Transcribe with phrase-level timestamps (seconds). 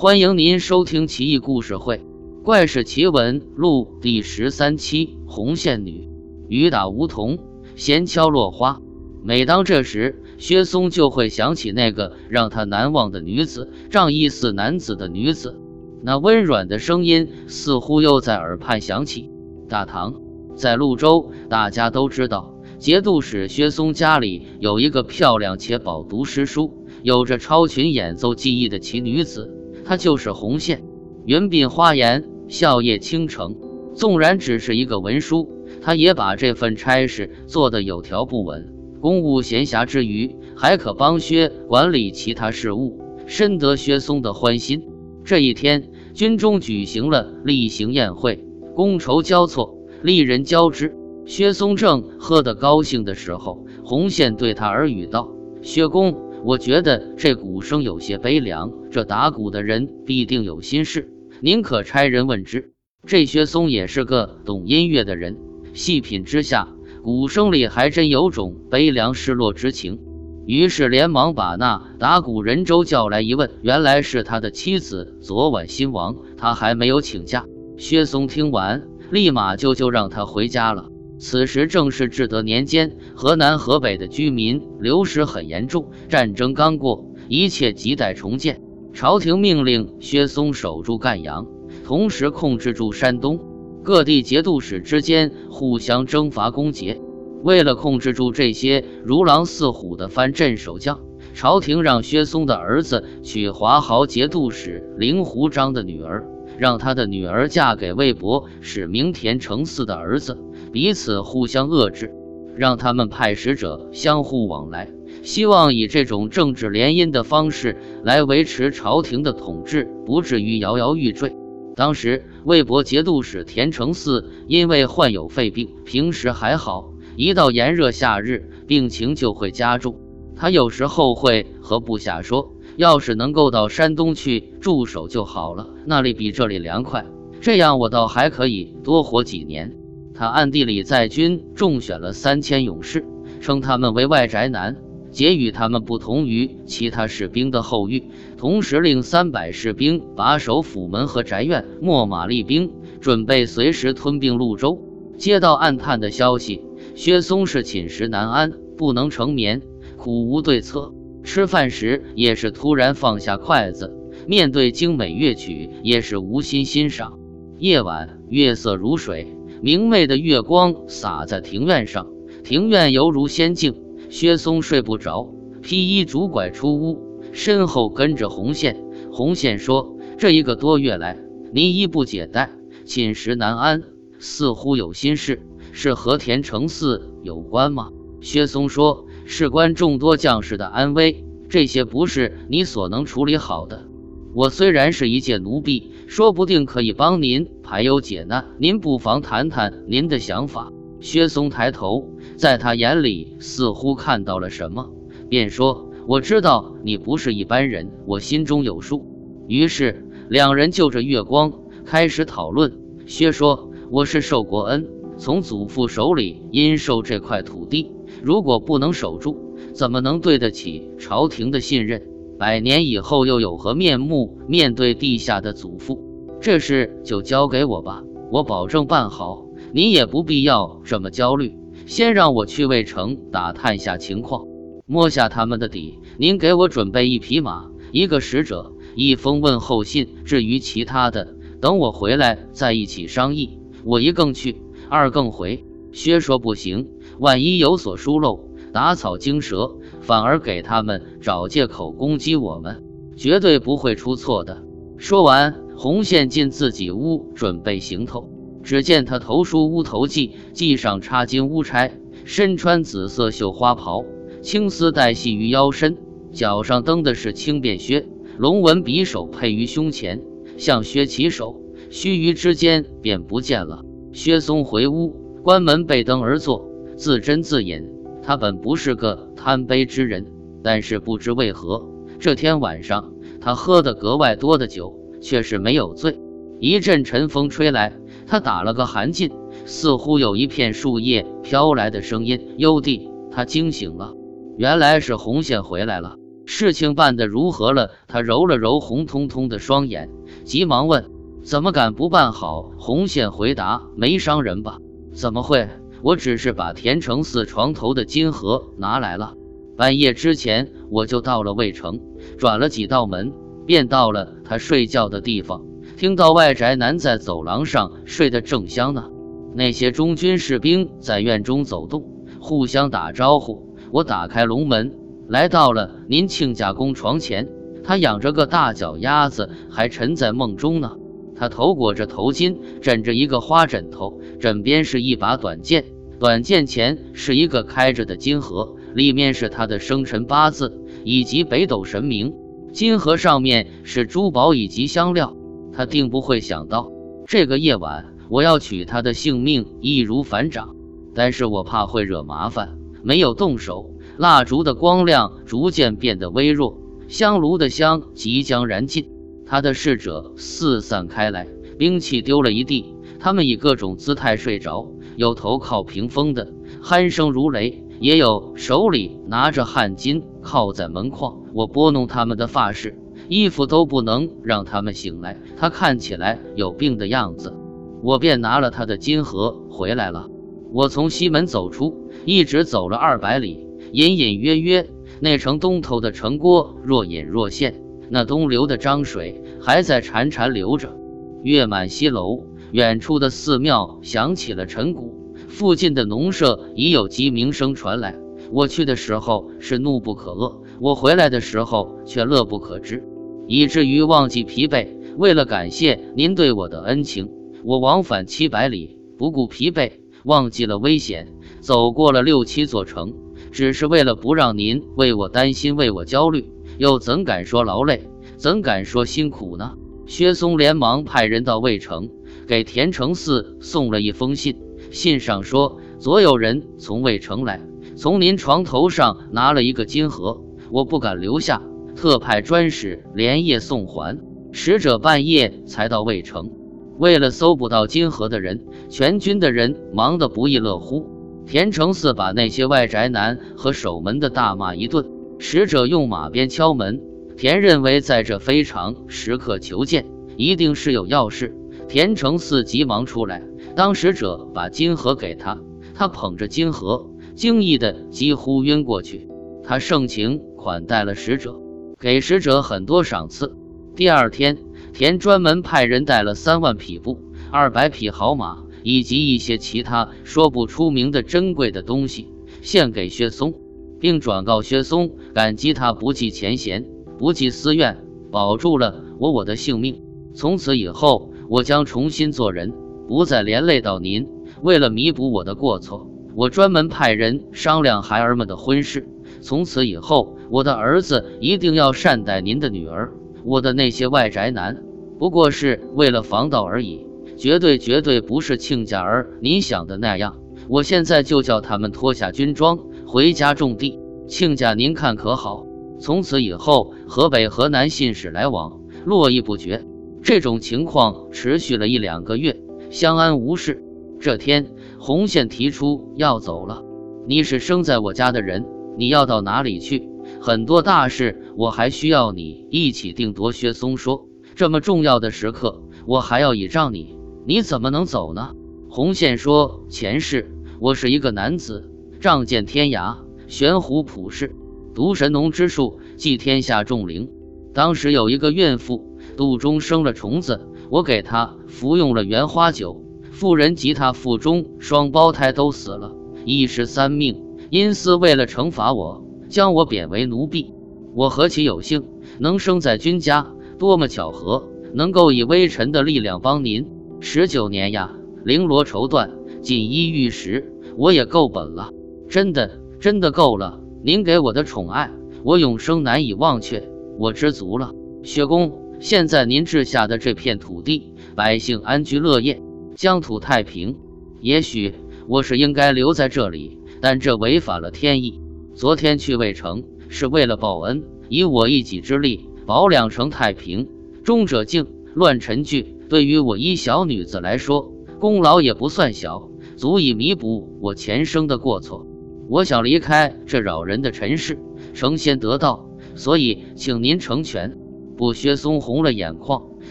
[0.00, 1.96] 欢迎您收听《奇异故事会·
[2.44, 5.18] 怪事奇闻录》第十三期。
[5.26, 6.08] 红线女，
[6.46, 7.40] 雨打梧桐，
[7.74, 8.80] 闲敲落花。
[9.24, 15.58] 每当这时，薛松就会想起那个让他难忘的女子，仗义似男子的女子。
[16.04, 19.28] 那温软的声音似乎又在耳畔响起。
[19.68, 20.14] 大唐，
[20.54, 22.54] 在潞州，大家都知道。
[22.78, 29.52] 节度使薛松家里有一个漂亮且饱读诗书、有着超群演奏技艺的奇女子，
[29.88, 30.84] 他就是红线。
[31.24, 33.56] 云鬓花颜，笑靥倾城。
[33.94, 35.48] 纵然只是一个文书，
[35.80, 38.74] 他也把这份差事做得有条不紊。
[39.00, 44.82] 公务闲暇之余，还可帮薛管理其他事务，深得薛松的欢心。
[45.24, 48.44] 这一天，军中举行了例行宴会，
[48.76, 50.94] 觥筹交错，丽人交织。
[51.24, 55.32] 薛松正喝得高兴的时候，红线对他耳语道
[55.62, 56.14] ：“薛公，
[56.48, 61.12] 我觉得这鼓声有些悲凉，这打鼓的人必定有心事，
[61.42, 62.72] 您可差人问之。”
[63.06, 65.36] 这薛松也是个懂音乐的人，
[65.74, 66.66] 细品之下，
[67.02, 70.00] 鼓声里还真有种悲凉失落之情，
[70.46, 77.44] 于是连忙把那打鼓人周叫来一问，原来是他的妻子昨晚身亡，他还没有请假。
[77.76, 80.88] 薛松听完，立马就就让他回家了。
[81.18, 85.90] 此时正是至德年间，河南、河北的居民流失很严重。
[86.08, 88.62] 战争刚过，一切亟待重建。
[88.92, 91.46] 朝廷命令薛嵩守住赣阳，
[91.84, 93.40] 同时控制住山东。
[93.82, 97.00] 各地节度使之间互相征伐攻讦。
[97.42, 101.00] 为了控制住这些如狼似虎的藩镇守将，
[101.34, 106.26] 朝廷让薛嵩的儿子娶华豪节度使令狐章的女儿，
[106.58, 110.36] 让他的女儿嫁给魏博使明田承嗣的儿子。
[110.72, 112.12] 彼此互相遏制，
[112.56, 114.90] 让他们派使者相互往来，
[115.22, 121.34] 希望以这种政治联姻的方式来维持朝廷的统治，不至于摇摇欲坠。
[121.74, 129.96] 当时魏博节度使田承嗣因为患有肺病，平时还好，一到炎热夏日，病情就会加重。
[130.34, 137.06] 他有时候会和部下说：“要是能够到山东去驻守就好了，那里比这里凉快，
[137.40, 139.76] 这样我倒还可以多活几年。”
[140.18, 143.04] 他暗地里在军中选了三千勇士，
[143.40, 144.76] 称他们为外宅男，
[145.12, 148.02] 皆与他们不同于其他士兵的后裔。
[148.36, 154.82] 同时令三百士兵把守府门和宅院，秣马厉兵，准备随时吞并潞州。
[155.16, 156.64] 接到暗探的消息，
[156.96, 159.62] 薛松是寝食难安，不能成眠，
[159.96, 160.92] 苦无对策。
[161.22, 163.94] 吃饭时也是突然放下筷子，
[164.26, 167.20] 面对精美乐曲也是无心欣赏。
[167.58, 169.28] 夜晚月色如水。
[169.60, 172.06] 明媚的月光洒在庭院上，
[172.44, 173.74] 庭院犹如仙境。
[174.10, 178.82] 薛松睡不着，披衣拄拐出屋，身后跟着红线。
[179.12, 181.18] 红线说：“这一个多月来，
[181.52, 182.50] 您衣不解带，
[182.86, 183.82] 寝食难安，
[184.18, 185.42] 似乎有心事，
[185.72, 187.90] 是和田承嗣有关吗？”
[188.22, 193.88] 薛松说：“事关众多将士的安危，这些不是你所能处理好的。”
[194.34, 198.46] 我虽然是一介奴婢，说不定可以帮您排忧解难。
[198.56, 200.72] 您不妨谈谈您的想法。
[201.00, 202.08] 薛松抬头，
[202.38, 204.90] 在他眼里似乎看到了什么，
[205.28, 209.04] 便说：“我知道你不是一般人，我心中有数。”
[209.48, 211.52] 于是两人就着月光
[211.84, 212.72] 开始讨论。
[213.04, 217.92] 薛说：“我是受国恩，从祖父手里因受这块土地，
[218.22, 222.02] 如果不能守住，怎么能对得起朝廷的信任？”
[222.38, 226.07] 百年以后又有何面目面对地下的祖父？
[226.40, 229.44] 这事就交给我吧，我保证办好。
[229.72, 234.46] 您也不必要这么焦虑，先让我去魏城打探一下情况，
[234.86, 235.98] 摸下他们的底。
[236.16, 240.08] 您给我准备一匹马，一个使者，一封问候信。
[240.24, 243.58] 至于其他的，等我回来再一起商议。
[243.84, 245.64] 我一更去，二更回。
[245.92, 246.88] 薛说不行，
[247.18, 248.48] 万一有所疏漏。
[248.72, 252.84] 打草惊蛇，反而给他们找借口攻击我们，
[253.16, 254.62] 绝对不会出错的。
[254.98, 258.28] 说完，红线进自己屋准备行头。
[258.64, 261.92] 只见他头梳乌头髻，髻上插金乌钗，
[262.24, 264.04] 身穿紫色绣花袍，
[264.42, 265.96] 青丝带系于腰身，
[266.32, 268.08] 脚上蹬的是轻便靴，
[268.38, 270.20] 龙纹匕首配于胸前，
[270.56, 273.84] 向薛起手，须臾之间便不见了。
[274.12, 275.14] 薛松回屋，
[275.44, 277.88] 关门背灯而坐，自斟自饮。
[278.20, 280.26] 他本不是个贪杯之人，
[280.60, 281.88] 但是不知为何，
[282.18, 286.20] 这天晚上他喝得格外多的酒，却是没有醉。
[286.60, 287.92] 一阵晨风吹来，
[288.26, 289.30] 他打了个寒噤，
[289.64, 292.54] 似乎有一片树叶飘来的声音。
[292.56, 294.14] 幽地，他惊醒了，
[294.56, 296.16] 原来是红线回来了。
[296.46, 297.90] 事情办得如何了？
[298.08, 300.10] 他揉了揉红彤彤的双眼，
[300.44, 301.10] 急忙问
[301.44, 304.78] ：“怎么敢不办好？”红线回答：“没伤人吧？
[305.12, 305.68] 怎么会？
[306.02, 309.34] 我只是把田承嗣床头的金盒拿来了。
[309.76, 312.00] 半夜之前我就到了渭城，
[312.38, 313.32] 转了几道门，
[313.68, 315.62] 便到了他睡觉的地方。
[315.98, 319.10] 听到外宅男在走廊上睡得正香呢，
[319.54, 322.02] 那些中军士兵在院中走动，
[322.40, 323.76] 互相打招呼。
[323.92, 324.96] 我打开龙门。”
[325.28, 327.46] 来到了您亲家公床前，
[327.84, 330.92] 他养着个大脚丫子，还沉在梦中呢。
[331.36, 335.84] 他头裹着头巾，枕着一个花枕头，枕边是一把短剑，
[336.18, 342.32] 短剑前是一个开着的金盒，里面是他的生辰八字以及北斗神明。
[342.72, 345.34] 金盒上面是珠宝以及香料。
[345.72, 346.90] 他定不会想到，
[347.26, 350.74] 这个夜晚我要取他的性命，易如反掌。
[351.14, 353.90] 但是我怕会惹麻烦，没有动手。
[354.16, 359.08] 蜡烛的光亮逐渐变得微弱，香炉的香即将燃尽。
[359.46, 361.46] 他的侍者四散开来，
[361.78, 362.94] 兵器丢了一地。
[363.20, 371.36] 他们以各种姿态睡着，有头靠屏风的，鼾声如雷；也有手里拿着汗巾靠在门框。
[371.58, 372.96] 我拨弄他们的发饰、
[373.28, 375.36] 衣服，都不能让他们醒来。
[375.56, 377.52] 他看起来有病的样子，
[378.00, 380.28] 我便拿了他的金盒回来了。
[380.72, 383.66] 我从西门走出，一直走了二百里。
[383.90, 384.88] 隐隐约约，
[385.18, 390.96] 那城东头的城郭若隐若现，那东流的漳水还在潺潺流着。
[391.42, 398.14] 月满西楼，远处的寺庙响起了晨鼓，附近的农舍已有鸡鸣声传来。
[398.52, 403.02] 我去的时候是怒不可遏，我回来的时候却乐不可支，
[403.46, 404.88] 以至于忘记疲惫。
[405.16, 407.28] 为了感谢您对我的恩情，
[407.64, 409.90] 我往返七百里，不顾疲惫，
[410.24, 413.14] 忘记了危险，走过了六七座城。
[413.50, 419.74] 只是为了不让您为我担心，为我焦虑，又怎敢说劳累，怎敢说辛苦呢？
[420.06, 422.08] 薛松连忙派人到渭城，
[422.46, 424.56] 给田承嗣送了一封信，
[424.90, 427.60] 信上说：左有人从渭城来，
[427.96, 431.62] 从您床头上拿了一个金盒，我不敢留下，
[431.94, 434.18] 特派专使连夜送还。
[434.50, 436.50] 使者半夜才到渭城，
[436.98, 441.06] 为了搜捕到金河的人，全军的人忙得不亦乐乎。
[441.46, 445.04] 田承嗣把那些外宅男和守门的大骂一顿。
[445.38, 447.00] 使者用马鞭敲门，
[447.36, 450.06] 田认为在这非常时刻求见，
[450.36, 451.54] 一定是有要事。
[451.86, 453.42] 田承嗣急忙出来，
[453.76, 455.60] 当使者把金盒给他，
[455.94, 459.28] 他捧着金盒，惊异的几乎晕过去。
[459.62, 461.58] 他盛情款待了使者，
[461.98, 463.56] 给使者很多赏赐。
[463.96, 464.58] 第二天，
[464.92, 467.18] 田专门派人带了三万匹布，
[467.50, 468.64] 二百匹好马。
[468.82, 472.28] 以及一些其他说不出名的珍贵的东西，
[472.60, 473.54] 献给薛松，
[473.98, 476.84] 并转告薛松感激他不计前嫌，
[477.18, 480.02] 不计私怨，保住了我我的性命。
[480.34, 482.74] 从此以后，我将重新做人，
[483.08, 484.28] 不再连累到您。
[484.62, 489.08] 为了弥补我的过错，我专门派人商量孩儿们的婚事。
[489.40, 493.12] 从此以后，我的儿子一定要善待您的女儿。
[493.44, 494.82] 我的那些外宅男，
[495.18, 497.06] 不过是为了防盗而已。
[497.36, 500.38] 绝对绝对不是亲家儿你想的那样。
[500.68, 504.00] 我现在就叫他们脱下军装，回家种地。
[504.26, 505.64] 亲家，您看可好？
[506.00, 509.84] 从此以后，河北、河南信使来往络绎不绝。
[510.20, 513.82] 这种情况持续了一两个月，相安无事。
[514.20, 514.66] 这天，
[514.98, 516.82] 红线提出要走了。
[517.26, 518.66] 你是生在我家的人，
[518.98, 520.08] 你要到哪里去？
[520.40, 523.52] 很多大事，我还需要你一起定夺。
[523.52, 524.26] 薛松说
[524.56, 528.56] ：“这么重要的时刻，我还要倚仗你。”你怎么能走呢？
[528.90, 530.50] 红线说：“前世
[530.80, 531.88] 我是一个男子，
[532.18, 534.56] 仗剑天涯，悬壶普世，
[534.96, 537.30] 读神农之术，祭天下众灵。
[537.72, 547.44] 当时有一个孕妇肚中生了虫子，我给她服用了原花酒，妇人及她腹中双胞胎都死了，一尸三命。
[547.70, 550.72] 因私为了惩罚我，将我贬为奴婢。
[551.14, 552.04] 我何其有幸
[552.38, 553.46] 能生在君家，
[553.78, 556.86] 多么巧合，能够以微臣的力量帮您。”
[557.20, 559.28] 十九年呀，绫罗绸缎，
[559.60, 561.90] 锦衣玉食，我也够本了。
[562.28, 563.80] 真的，真的够了。
[564.02, 565.10] 您给我的宠爱，
[565.42, 566.88] 我永生难以忘却。
[567.18, 567.92] 我知足了。
[568.22, 572.62] 薛公，现在您治下的这片土地，百姓安居乐业，
[572.94, 573.96] 疆土太平。
[574.40, 574.94] 也许
[575.26, 578.40] 我是应该留在这里，但这违反了天意。
[578.74, 583.88] 昨天去渭城是为了报恩，以我一己之力保两城太平。
[584.24, 585.96] 忠者敬，乱臣惧。
[586.08, 592.06] 对于我一小女子来说，功劳也不算小，足以弥补我前生的过错。
[592.48, 594.58] 我想离开这扰人的尘世，
[594.94, 597.76] 成仙得道，所以请您成全。
[598.16, 599.62] 不，薛松红了眼眶，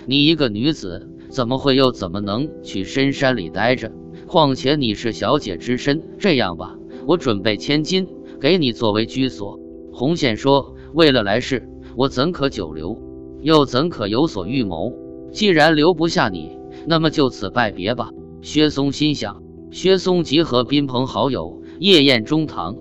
[0.06, 3.92] 你一个女子，怎么会又怎么能去深山里待着？
[4.26, 6.77] 况且你是小姐之身，这样吧，
[7.08, 8.06] 我准备千金
[8.42, 9.62] 给你作为居所。
[9.94, 13.02] 红线说：“为了来世，我怎可久留？
[13.42, 14.94] 又怎可有所预谋？
[15.32, 18.12] 既然留不下你，那么就此拜别吧。”
[18.44, 19.42] 薛松心想。
[19.72, 22.76] 薛松集合宾朋好友，夜宴中堂。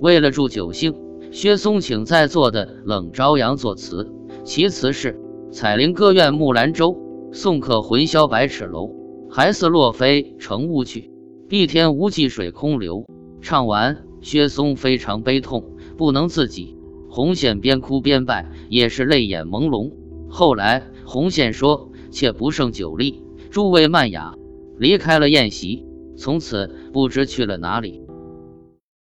[0.00, 0.94] 为了助酒兴，
[1.32, 4.12] 薛松请在座的冷朝阳作词，
[4.44, 5.20] 其词是
[5.50, 6.96] ：“彩铃歌怨木兰舟，
[7.32, 8.90] 送客魂销百尺楼。”
[9.28, 11.10] 还似落飞乘雾去，
[11.48, 13.06] 碧天无际水空流。
[13.42, 15.64] 唱完，薛松非常悲痛，
[15.96, 16.76] 不能自己。
[17.10, 19.92] 红线边哭边拜，也是泪眼朦胧。
[20.30, 24.34] 后来，红线说：“妾不胜酒力，诸位慢雅。”
[24.78, 25.84] 离开了宴席，
[26.16, 28.01] 从此不知去了哪里。